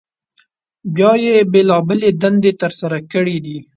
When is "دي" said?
3.45-3.57